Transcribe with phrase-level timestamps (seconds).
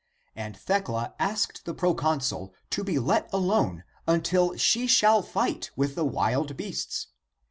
[0.35, 6.05] And Thecla^* asked the proconsul to be let alone until she shall fight with the
[6.05, 7.09] wild beasts.